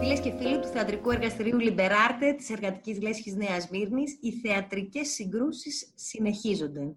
[0.00, 5.92] Φίλες και φίλοι του Θεατρικού Εργαστηρίου Λιμπεράρτε της Εργατικής Λέσχης Νέας Μύρνης, οι θεατρικές συγκρούσεις
[5.94, 6.96] συνεχίζονται.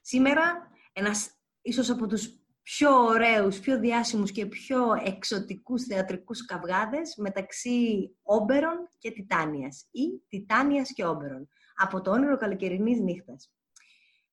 [0.00, 1.30] Σήμερα, ένας
[1.62, 9.10] ίσως από τους πιο ωραίους, πιο διάσημους και πιο εξωτικούς θεατρικούς καυγάδες μεταξύ Όμπερον και
[9.10, 13.52] Τιτάνιας ή Τιτάνιας και Όμπερον από το όνειρο καλοκαιρινής νύχτας.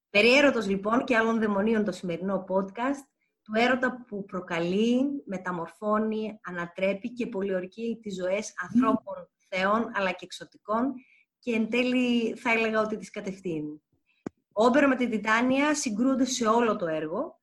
[0.09, 3.14] Περιέρωτος λοιπόν και άλλων δαιμονίων το σημερινό podcast
[3.45, 10.93] του έρωτα που προκαλεί, μεταμορφώνει, ανατρέπει και πολιορκεί τις ζωές ανθρώπων, θεών αλλά και εξωτικών
[11.39, 13.81] και εν τέλει θα έλεγα ότι τις κατευθύνει.
[14.51, 17.39] Όμπερο με την Τιτάνια συγκρούνται σε όλο το έργο.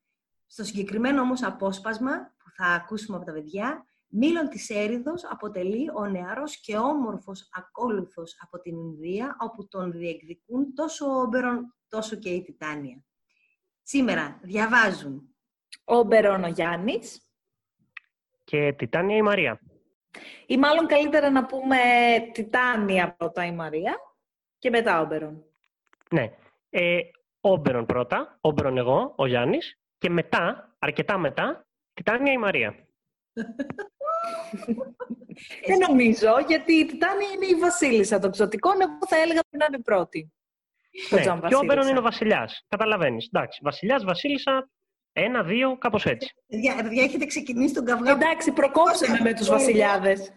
[0.47, 6.07] Στο συγκεκριμένο όμως απόσπασμα που θα ακούσουμε από τα παιδιά, Μήλον της Έριδος αποτελεί ο
[6.07, 12.29] νεαρός και όμορφος ακόλουθος από την Ινδία, όπου τον διεκδικούν τόσο ο Όμπερον τόσο και
[12.29, 13.05] η Τιτάνια.
[13.83, 15.32] Σήμερα διαβάζουν
[15.85, 17.33] Όμπερον ο Γιάννης
[18.45, 19.61] και Τιτάνια η Μαρία.
[20.47, 21.77] Ή μάλλον καλύτερα να πούμε
[22.33, 23.97] Τιτάνια πρώτα η Μαρία
[24.59, 25.45] και μετά Όμπερον.
[26.11, 26.33] Ναι.
[26.71, 26.99] Ε,
[27.41, 32.75] Όμπερον πρώτα, Όμπερον εγώ, ο Γιάννης, και μετά, αρκετά μετά, Τιτάνια η Μαρία.
[35.67, 39.65] Δεν νομίζω, γιατί η Τιτάνια είναι η βασίλισσα των ξωτικών, εγώ θα έλεγα ότι να
[39.65, 40.33] είναι πρώτη.
[41.11, 42.65] Ναι, και ο Όμπερον είναι ο βασιλιάς.
[42.69, 43.27] Καταλαβαίνεις.
[43.27, 44.71] Εντάξει, βασιλιάς, βασίλισσα,
[45.13, 46.35] ένα, δύο, κάπως έτσι.
[46.49, 48.11] Παιδιά, έχετε ξεκινήσει τον καυγά.
[48.11, 50.19] Εντάξει, προκόψαμε με τους βασιλιάδες.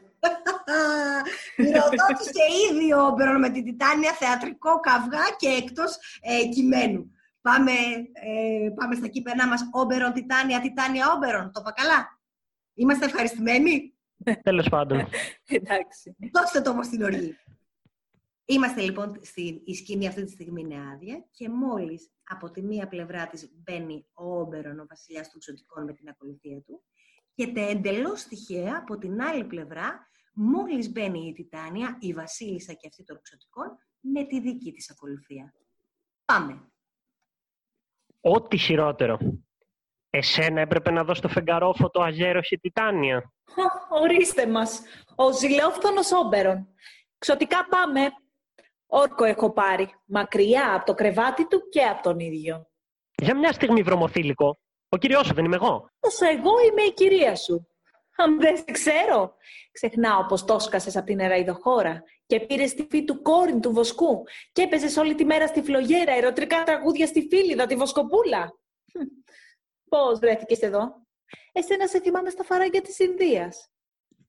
[1.58, 2.32] Ρωτώντας
[2.72, 7.12] ήδη ο Όμπερον με την Τιτάνια θεατρικό καυγά και εκτός ε, κειμένου.
[7.42, 7.72] Πάμε,
[8.14, 9.70] ε, πάμε στα κείμενά μας.
[9.72, 11.52] Όμπερον, Τιτάνια, Τιτάνια, Όμπερον.
[11.52, 12.20] Το είπα καλά;
[12.74, 13.94] Είμαστε ευχαριστημένοι;
[14.44, 15.08] Τέλος πάντων.
[15.48, 16.16] Εντάξει.
[16.34, 17.36] Δώστε το όμως την οργή.
[18.46, 22.88] Είμαστε λοιπόν στην η σκηνή αυτή τη στιγμή είναι άδεια και μόλις από τη μία
[22.88, 26.84] πλευρά της μπαίνει ο Όμπερον, ο βασιλιάς των ξωτικών με την ακολουθία του
[27.36, 33.04] και εντελώς τυχαία από την άλλη πλευρά μόλις μπαίνει η Τιτάνια, η βασίλισσα και αυτή
[33.04, 35.54] των ξωτικών με τη δική της ακολουθία.
[36.26, 36.72] Πάμε.
[38.22, 39.18] Ό,τι χειρότερο.
[40.10, 43.34] Εσένα έπρεπε να δώσει το φεγγαρόφωτο αγέροχη Τιτάνια.
[43.90, 44.82] Ορίστε μας.
[45.16, 46.68] Ο ζηλεόφθονος Όμπερον.
[47.18, 48.10] Ξωτικά πάμε.
[48.88, 49.90] Όρκο έχω πάρει.
[50.06, 52.68] Μακριά από το κρεβάτι του και από τον ίδιο.
[53.22, 54.60] Για μια στιγμή βρωμοθήλικο.
[54.90, 55.90] Ο κύριος σου δεν είμαι εγώ.
[56.00, 57.68] Όσο εγώ είμαι η κυρία σου.
[58.18, 59.36] Αν δεν σε ξέρω.
[59.72, 60.58] Ξεχνάω πως το
[60.96, 65.26] από την εραϊδοχώρα και πήρες στη φύ του κόρη του βοσκού και έπαιζες όλη τη
[65.26, 68.60] μέρα στη φλογέρα ερωτρικά τραγούδια στη φίλιδα, τη βοσκοπούλα.
[69.90, 71.04] Πώς βρέθηκες εδώ.
[71.52, 73.70] Εσένα σε θυμάμαι στα φαράγγια της Ινδίας.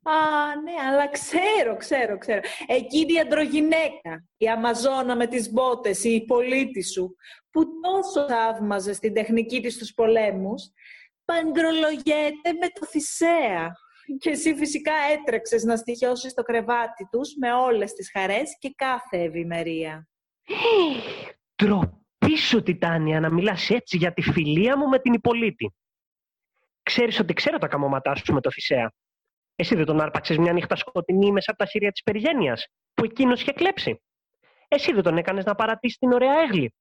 [0.09, 2.41] Α, ναι, αλλά ξέρω, ξέρω, ξέρω.
[2.67, 7.17] Εκείνη η αντρογυναίκα, η Αμαζόνα με τις μπότες, η πολίτη σου,
[7.51, 10.63] που τόσο θαύμαζε στην τεχνική της στους πολέμους,
[11.25, 13.73] παντρολογέται με το Θησέα.
[14.19, 19.23] Και εσύ φυσικά έτρεξες να στοιχιώσεις το κρεβάτι τους με όλες τις χαρές και κάθε
[19.23, 20.09] ευημερία.
[21.55, 25.75] Τροπή σου, Τιτάνια, να μιλάς έτσι για τη φιλία μου με την Υπολίτη.
[26.83, 28.93] Ξέρεις ότι ξέρω τα καμώματά σου με το Θησέα.
[29.57, 33.41] Εσύ δεν τον άρπαξες μια νύχτα σκοτεινή μέσα από τα χέρια της Περιγένειας, που εκείνος
[33.41, 34.03] είχε κλέψει.
[34.69, 36.75] Εσύ δεν τον έκανες να παρατήσει την ωραία Έγλη.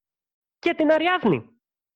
[0.58, 1.44] Και την Αριάδνη.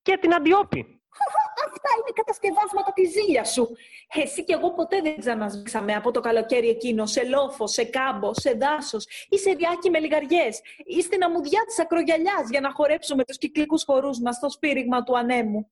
[0.03, 1.03] Και την Αντιόπη.
[1.67, 3.69] Αυτά είναι κατασκευάσματα της ζήλιας σου.
[4.15, 8.53] Εσύ και εγώ ποτέ δεν ξανασβήσαμε από το καλοκαίρι εκείνο σε λόφο, σε κάμπο, σε
[8.53, 13.39] δάσος ή σε διάκι με λιγαριές ή στην αμμουδιά της ακρογιαλιάς για να χορέψουμε τους
[13.39, 15.71] κυκλικούς χορούς μας στο σπήριγμα του ανέμου.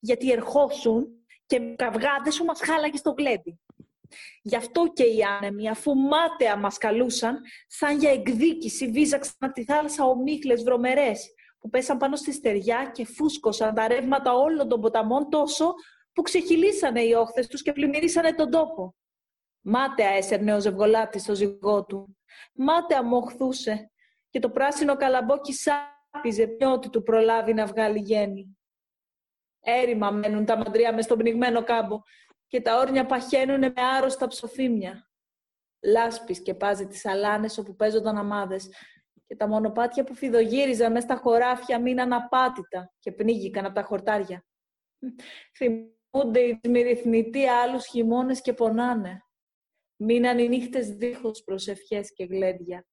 [0.00, 1.06] Γιατί ερχόσουν
[1.46, 3.60] και με καυγάδε σου μας χάλαγε στο γλέντι.
[4.42, 9.64] Γι' αυτό και οι άνεμοι, αφού μάταια μας καλούσαν, σαν για εκδίκηση βίζαξαν από τη
[9.64, 15.30] θάλασσα ομίχλες βρωμερές, που πέσαν πάνω στη στεριά και φούσκωσαν τα ρεύματα όλων των ποταμών
[15.30, 15.74] τόσο
[16.12, 18.94] που ξεχυλίσανε οι όχθες τους και πλημμυρίσανε τον τόπο.
[19.60, 22.16] Μάταια έσερνε ο ζευγολάτης στο ζυγό του.
[22.54, 23.90] Μάταια μοχθούσε
[24.30, 28.58] και το πράσινο καλαμπόκι σάπιζε ποιότι του προλάβει να βγάλει γέννη.
[29.60, 32.00] Έρημα μένουν τα μαντριά μες στον πνιγμένο κάμπο
[32.46, 35.10] και τα όρνια παχαίνουν με άρρωστα ψοφίμια.
[35.82, 38.68] Λάσπης σκεπάζει τις αλάνες όπου παίζονταν αμάδες
[39.26, 44.46] και τα μονοπάτια που φιδογύριζαν μέσα στα χωράφια μείναν απάτητα και πνίγηκαν από τα χορτάρια.
[45.56, 49.20] Θυμούνται οι μυριθμητοί άλλους χειμώνες και πονάνε.
[49.96, 52.86] Μείναν οι νύχτες δίχως προσευχές και γλέντια.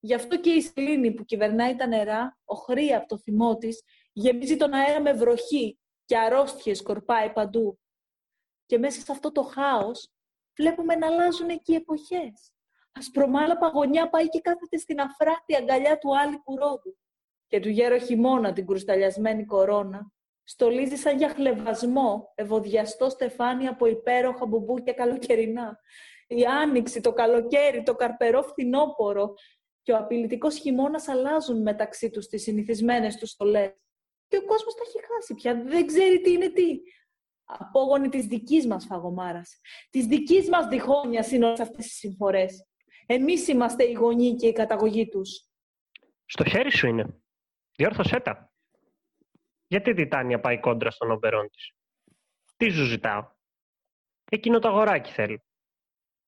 [0.00, 4.56] Γι' αυτό και η σελήνη που κυβερνάει τα νερά, οχρή από το θυμό της, γεμίζει
[4.56, 7.80] τον αέρα με βροχή και αρρώστιες σκορπάει παντού.
[8.70, 10.08] Και μέσα σε αυτό το χάος
[10.56, 12.52] βλέπουμε να αλλάζουν εκεί οι εποχές.
[12.92, 16.98] Ασπρομάλα παγωνιά πάει και κάθεται στην αφράτη αγκαλιά του άλλη ρόδου
[17.46, 20.12] και του γέρο χειμώνα την κρουσταλιασμένη κορώνα
[20.44, 25.78] Στολίζει σαν για χλεβασμό, ευωδιαστό στεφάνι από υπέροχα μπουμπούκια καλοκαιρινά.
[26.26, 29.34] Η άνοιξη, το καλοκαίρι, το καρπερό φθινόπορο
[29.82, 33.72] και ο απειλητικός χειμώνας αλλάζουν μεταξύ τους τις συνηθισμένες τους στολές.
[34.28, 35.62] Και ο κόσμος τα έχει χάσει πια.
[35.66, 36.80] Δεν ξέρει τι είναι τι.
[37.58, 39.42] Απόγονοι της δικής μας φαγωμάρα.
[39.90, 42.66] Της δικής μας διχόνοια είναι όλε αυτές τις συμφορές.
[43.06, 45.48] Εμείς είμαστε οι γονείς και η καταγωγή τους.
[46.24, 47.20] Στο χέρι σου είναι.
[47.76, 48.52] Διόρθωσέ τα.
[49.66, 51.72] Γιατί η Τιτάνια πάει κόντρα στον ομπερόν της;
[52.56, 53.28] Τι σου ζητάω;
[54.30, 55.42] Εκείνο το αγοράκι θέλει.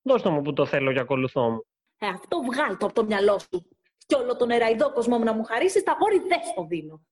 [0.03, 1.67] Δώστε μου που το θέλω για ακολουθώ μου.
[1.99, 3.69] Ε, αυτό βγάλ το από το μυαλό σου.
[4.07, 7.07] Κι όλο τον εραϊδό κόσμο μου να μου χαρίσεις, τα γόρι δεν στο δίνω.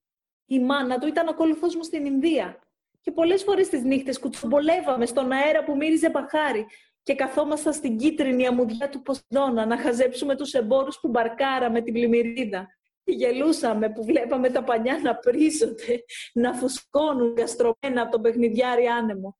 [0.44, 2.58] Η μάνα του ήταν ακολουθό μου στην Ινδία.
[3.00, 6.66] Και πολλές φορές τις νύχτες κουτσομπολεύαμε στον αέρα που μύριζε μπαχάρι
[7.02, 12.66] και καθόμασταν στην κίτρινη αμμουδιά του Ποσειδώνα να χαζέψουμε τους εμπόρους που μπαρκάραμε την πλημμυρίδα.
[13.04, 19.38] Και γελούσαμε που βλέπαμε τα πανιά να πρίζονται, να φουσκώνουν γαστρωμένα από τον παιχνιδιάρι άνεμο.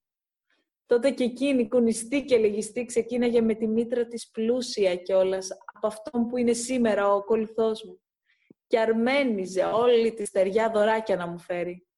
[0.86, 6.26] Τότε και εκείνη κουνιστή και λεγιστή ξεκίναγε με τη μήτρα της πλούσια κιόλας από αυτόν
[6.26, 8.00] που είναι σήμερα ο ακολουθός μου.
[8.66, 11.89] Και αρμένιζε όλη τη στεριά δωράκια να μου φέρει.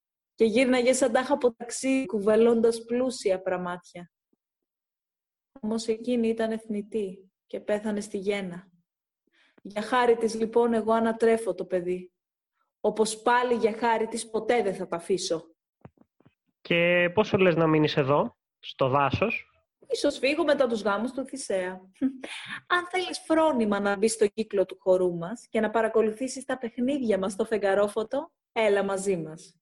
[0.43, 4.11] Και γύρναγες σαν τάχα από ταξί κουβελώντας πλούσια πραμάτια.
[5.61, 8.71] Όμως εκείνη ήταν εθνητή και πέθανε στη γέννα.
[9.63, 12.13] Για χάρη της λοιπόν εγώ ανατρέφω το παιδί.
[12.81, 15.55] Όπως πάλι για χάρη της ποτέ δεν θα τα αφήσω.
[16.61, 19.51] Και πόσο λες να μείνεις εδώ, στο δάσος;
[19.87, 21.81] Ίσως φύγω μετά τους γάμους του Θησέα.
[22.75, 27.19] Αν θέλεις φρόνημα να μπει στο κύκλο του χορού μας και να παρακολουθήσεις τα παιχνίδια
[27.19, 29.57] μας στο φεγγαρόφωτο, έλα μαζί μας.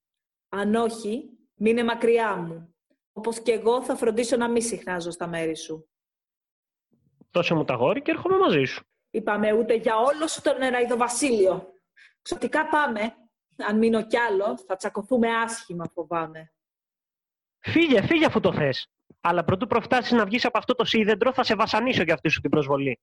[0.53, 2.75] Αν όχι, μείνε μακριά μου.
[3.13, 5.89] Όπως και εγώ θα φροντίσω να μην συχνάζω στα μέρη σου.
[7.31, 8.85] Δώσε μου τα γόρι και έρχομαι μαζί σου.
[9.11, 11.73] Είπαμε ούτε για όλο σου το νεραϊδο βασίλειο.
[12.23, 13.15] Ξωτικά πάμε.
[13.57, 16.53] Αν μείνω κι άλλο, θα τσακωθούμε άσχημα, φοβάμαι.
[17.59, 18.91] Φύγε, φύγε αφού το θες.
[19.21, 22.41] Αλλά προτού προφτάσεις να βγεις από αυτό το σίδεντρο, θα σε βασανίσω για αυτή σου
[22.41, 23.01] την προσβολή.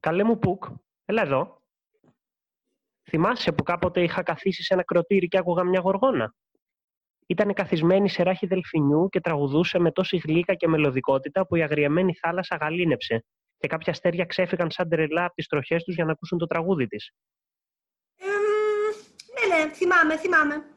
[0.00, 0.64] Καλέ μου Πουκ,
[1.04, 1.62] έλα εδώ.
[3.08, 6.34] Θυμάσαι που κάποτε είχα καθίσει σε ένα κροτήρι και άκουγα μια γοργόνα;
[7.26, 12.14] Ήταν καθισμένη σε ράχη δελφινιού και τραγουδούσε με τόση γλύκα και μελωδικότητα που η αγριεμένη
[12.14, 13.24] θάλασσα γαλήνεψε
[13.58, 16.86] και κάποια αστέρια ξέφυγαν σαν τρελά από τις τροχές τους για να ακούσουν το τραγούδι
[16.86, 17.10] της.
[18.16, 18.24] Ε,
[19.48, 20.68] ναι, ναι, θυμάμαι, θυμάμαι.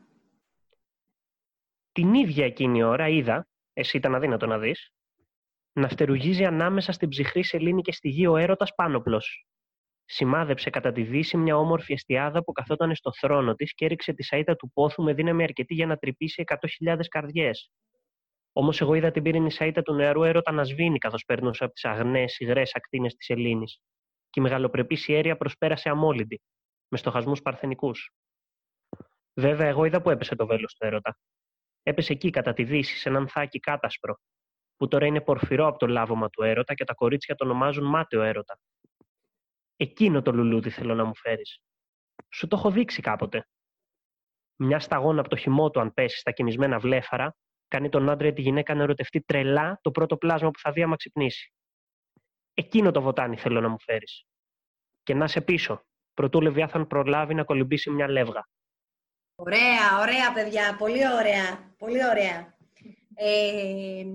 [1.92, 4.92] Την ίδια εκείνη ώρα είδα, εσύ ήταν αδύνατο να δεις,
[5.74, 9.22] να φτερουγίζει ανάμεσα στην ψυχρή σελήνη και στη γη ο έρωτας πάνωπλο.
[10.10, 14.24] Σημάδεψε κατά τη δύση μια όμορφη εστιάδα που καθόταν στο θρόνο της και έριξε τη
[14.24, 17.72] σαΐτα του πόθου με δύναμη αρκετή για να τρυπήσει εκατό χιλιάδε καρδιές.
[18.54, 21.86] Όμως εγώ είδα την πύρινη σαΐτα του νεαρού έρωτα να σβήνει καθώς περνούσε από τις
[21.86, 23.80] αγνές υγρές ακτίνες της Ελλήνης.
[24.30, 26.42] Και η μεγαλοπρεπής ιέρια προσπέρασε αμόλυντη,
[26.88, 28.12] με στοχασμούς παρθενικούς.
[29.34, 31.18] Βέβαια, εγώ είδα που έπεσε το βέλος του έρωτα.
[31.84, 34.18] Έπεσε εκεί κατά τη δύση, σε έναν θάκι κάτασπρο,
[34.76, 38.22] που τώρα είναι πορφυρό από το λάβωμα του έρωτα και τα κορίτσια το ονομάζουν μάταιο
[38.22, 38.60] έρωτα.
[39.78, 41.60] Εκείνο το λουλούδι θέλω να μου φέρεις.
[42.34, 43.48] Σου το έχω δείξει κάποτε.
[44.56, 47.36] Μια σταγόνα από το χυμό του, αν πέσει στα κοιμισμένα βλέφαρα,
[47.68, 50.84] κάνει τον άντρα ή τη γυναίκα να ερωτευτεί τρελά το πρώτο πλάσμα που θα δει
[50.84, 51.54] άμα ξυπνήσει.
[52.54, 54.26] Εκείνο το βοτάνι θέλω να μου φέρεις.
[55.04, 55.82] Και να σε πίσω,
[56.14, 58.48] προτού Λεβιάθαν προλάβει να κολυμπήσει μια λεύγα.
[59.36, 62.58] Ωραία, ωραία παιδιά, πολύ ωραία, πολύ ωραία.
[63.16, 64.06] Ε,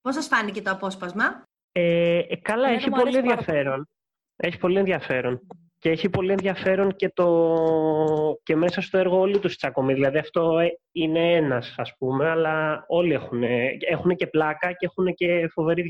[0.00, 3.88] πώς σας φάνηκε το απόσπασμα; Ε, ε καλά, έχει πολύ ενδιαφέρον.
[4.36, 5.46] Έχει πολύ ενδιαφέρον.
[5.78, 8.40] Και έχει πολύ ενδιαφέρον και, το...
[8.42, 9.94] και μέσα στο έργο όλοι τους τσακωμοί.
[9.94, 13.42] Δηλαδή αυτό ε, είναι ένας, ας πούμε, αλλά όλοι έχουν,
[13.88, 15.86] έχουν και πλάκα και έχουν και φοβερή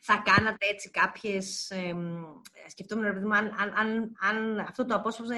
[0.00, 1.70] Θα κάνατε έτσι κάποιες...
[1.70, 1.94] Ε,
[2.66, 5.36] σκεφτόμουν, αν, αν, αν, αν αυτό το απόσπασμα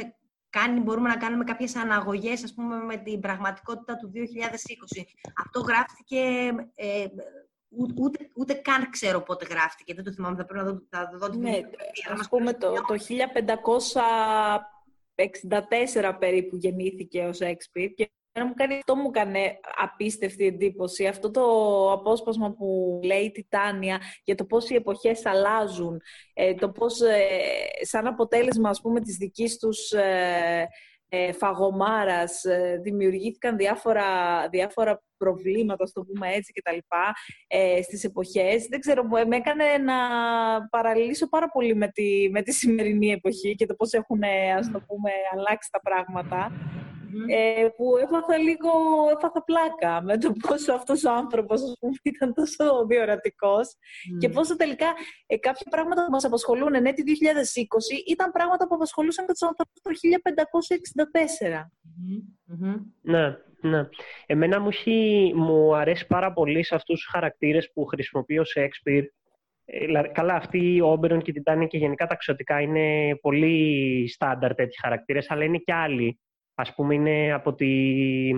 [0.50, 5.02] κάνει, μπορούμε να κάνουμε κάποιες αναγωγές, ας πούμε, με την πραγματικότητα του 2020.
[5.44, 6.20] Αυτό γράφτηκε
[6.74, 7.06] ε,
[7.96, 9.94] ούτε, ούτε καν ξέρω πότε γράφτηκε.
[9.94, 11.60] Δεν το θυμάμαι, θα πρέπει να δω, θα δω την Ναι,
[12.18, 12.94] ας πούμε το, το
[16.04, 18.10] 1564 περίπου γεννήθηκε ο Σέξπιρ και
[18.42, 21.06] μου κάνει, αυτό μου έκανε απίστευτη εντύπωση.
[21.06, 21.42] Αυτό το
[21.92, 26.00] απόσπασμα που λέει η Τιτάνια για το πώς οι εποχές αλλάζουν,
[26.32, 27.26] ε, το πώς ε,
[27.80, 29.92] σαν αποτέλεσμα ας πούμε της δικής τους
[31.08, 34.04] ε, ε, φαγωμάρας, ε, δημιουργήθηκαν διάφορα,
[34.48, 37.12] διάφορα προβλήματα, στο πούμε έτσι και τα λοιπά,
[37.46, 38.66] ε, στις εποχές.
[38.66, 39.94] Δεν ξέρω, με έκανε να
[40.68, 44.22] παραλύσω πάρα πολύ με τη, με τη σημερινή εποχή και το πώς έχουν,
[44.58, 46.52] ας το πούμε, αλλάξει τα πράγματα.
[47.28, 48.70] Ε, που έπαθα λίγο,
[49.12, 53.76] έπαθα πλάκα με το πόσο αυτός ο άνθρωπος ας πούμε, ήταν τόσο διορατικός
[54.18, 54.86] και πόσο τελικά
[55.26, 59.48] ε, κάποια πράγματα που μας απασχολούν ναι, τη 2020 ήταν πράγματα που απασχολούσαν και τους
[59.48, 59.90] ανθρώπους το
[61.52, 61.68] 1564.
[63.00, 63.88] Ναι, ναι.
[64.26, 64.70] Εμένα μου,
[65.34, 69.04] μου αρέσει πάρα πολύ σε αυτούς τους χαρακτήρες που χρησιμοποιεί ο Σέξπιρ
[69.64, 74.54] ε, καλά, αυτοί ο Όμπερον και η Τιτάνια και γενικά τα ξωτικά είναι πολύ στάνταρ
[74.54, 76.20] τέτοιοι χαρακτήρες, αλλά είναι και άλλοι.
[76.54, 78.30] Ας πούμε, είναι από, τη,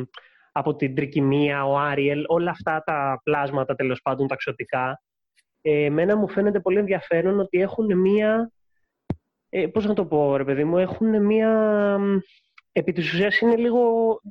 [0.53, 5.03] από την Τρικυμία, ο Άριελ, όλα αυτά τα πλάσματα τέλος πάντων, τα ξωτικά.
[5.63, 8.51] Ε, εμένα μου φαίνεται πολύ ενδιαφέρον ότι έχουν μία.
[9.49, 11.99] Ε, πώς να το πω, ρε παιδί μου, έχουν μία.
[12.73, 13.81] Επί της ουσίας είναι λίγο,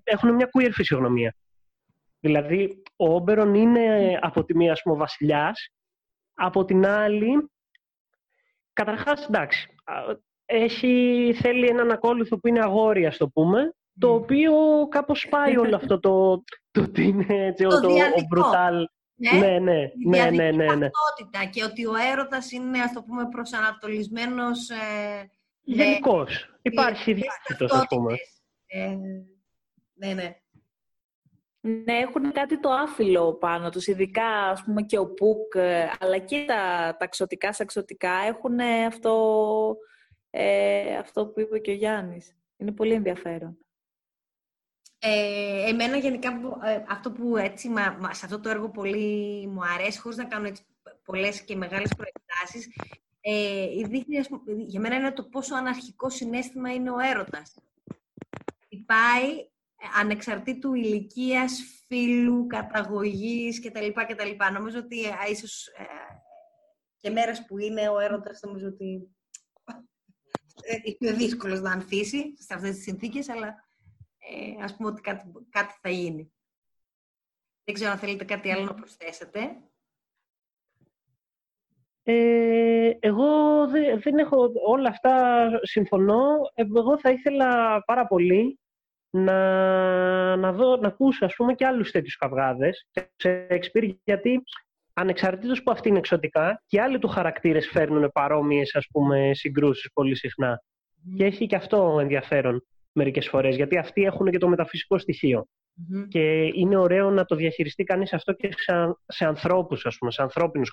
[0.04, 1.36] έχουν μια queer φυσιογνωμία.
[2.20, 5.70] Δηλαδή, ο Όμπερον είναι από τη μία, ας πούμε, βασιλιάς
[6.34, 7.50] από την άλλη,
[8.74, 9.70] καταρχάς, εντάξει,
[10.46, 14.54] έχει, θέλει έναν ακόλουθο που είναι αγόρι, ας το πούμε, το οποίο
[14.90, 18.88] κάπως πάει όλο αυτό το, το ότι είναι έτσι, το, το, ο μπρουτάλ.
[19.18, 20.90] Ναι, ναι, ναι, ναι, ναι, ναι, ναι.
[21.52, 24.70] και ότι ο έρωτας είναι, ας το πούμε, προσανατολισμένος...
[24.70, 25.30] Ε,
[25.62, 26.58] Γενικώς.
[26.62, 28.14] Υπάρχει διάστητος, ας πούμε.
[28.66, 28.96] Ε,
[29.94, 30.36] ναι, ναι.
[31.68, 36.18] Ναι, έχουν κάτι το άφιλο πάνω τους, ειδικά ας πούμε και ο Πουκ, ε, αλλά
[36.18, 39.78] και τα, τα ξωτικά σαξωτικά έχουν αυτό,
[40.38, 42.36] ε, αυτό που είπε και ο Γιάννης.
[42.58, 43.58] Είναι πολύ ενδιαφέρον.
[45.00, 46.30] Ε, εμένα γενικά
[46.64, 50.48] ε, αυτό που έτσι, μα, σε αυτό το έργο πολύ μου αρέσει, χωρίς να κάνω
[50.48, 50.66] έτσι,
[51.04, 52.68] πολλές και μεγάλες προεκτάσεις,
[53.22, 54.20] ε, δείχνει,
[54.66, 57.54] για μένα είναι το πόσο αναρχικό συνέστημα είναι ο έρωτας.
[58.86, 59.50] Πάει
[60.00, 63.88] ανεξαρτήτου ηλικίας, φίλου, καταγωγής κτλ.
[64.08, 64.54] κτλ.
[64.54, 65.84] Νομίζω ότι ε, ίσως ε,
[67.00, 69.16] και μέρες που είναι ο έρωτας, νομίζω ότι
[70.62, 73.48] ε, είναι δύσκολος να ανθίσει σε αυτές τις συνθήκες, αλλά
[74.18, 76.34] ε, ας πούμε ότι κάτι, κάτι θα γίνει.
[77.64, 79.58] Δεν ξέρω αν θέλετε κάτι άλλο να προσθέσετε.
[82.04, 83.28] Ε, εγώ
[83.68, 86.36] δεν, δεν έχω όλα αυτά, συμφωνώ.
[86.54, 88.60] Εγώ θα ήθελα πάρα πολύ
[89.10, 94.44] να, να, δω, να ακούσω ας πούμε και άλλους τέτοιους καυγάδες σε Shakespeare γιατί
[94.96, 100.16] ανεξαρτήτως που αυτή είναι εξωτικά και άλλοι του χαρακτήρες φέρνουν παρόμοιες ας πούμε συγκρούσεις πολύ
[100.16, 100.62] συχνά.
[101.18, 104.98] Και έχει και αυτό ενδιαφέρον μερικές φορές γιατί αυτοί έχουν και το μεταφυσικό
[106.08, 110.22] Και είναι ωραίο να το διαχειριστεί κανείς αυτό και σε, σε ανθρώπους, ας πούμε, σε
[110.22, 110.72] ανθρώπινους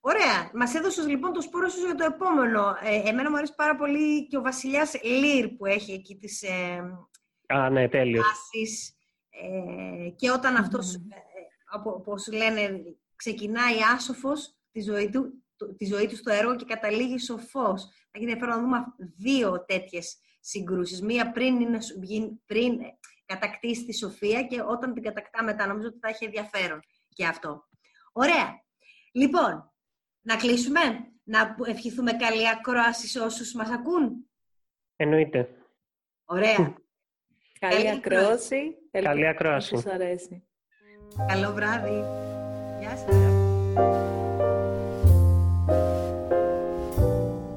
[0.00, 0.50] Ωραία.
[0.54, 2.76] Μας έδωσες λοιπόν το σπόρο σου για το επόμενο.
[2.82, 6.42] Ε, εμένα μου αρέσει πάρα πολύ και ο Βασιλιάς Λίρ που έχει εκεί τις.
[6.42, 6.82] Ε,
[7.46, 8.26] Α, ναι, τέλειος.
[9.30, 10.60] Ε, και όταν mm.
[10.60, 11.00] αυτός, ε,
[11.84, 12.82] όπω λένε,
[13.16, 15.44] ξεκινάει άσοφος τη ζωή του,
[15.76, 17.82] τη ζωή του στο έργο και καταλήγει σοφός.
[18.10, 21.02] Θα γίνει ενδιαφέρον να δούμε δύο τέτοιες συγκρούσεις.
[21.02, 21.78] Μία πριν, είναι,
[22.46, 22.78] πριν
[23.24, 25.66] κατακτήσει τη σοφία και όταν την κατακτά μετά.
[25.66, 27.68] Νομίζω ότι θα έχει ενδιαφέρον και αυτό.
[28.12, 28.64] Ωραία.
[29.12, 29.72] Λοιπόν,
[30.20, 30.80] να κλείσουμε,
[31.22, 34.30] να ευχηθούμε καλή ακρόαση σε όσους μας ακούν.
[34.96, 35.48] Εννοείται.
[36.24, 36.76] Ωραία.
[37.58, 38.76] καλή ακρόαση.
[38.90, 39.76] Καλή ακρόαση.
[39.76, 40.49] Σας αρέσει.
[41.16, 42.04] Καλό βράδυ.
[42.80, 43.16] Γεια σας.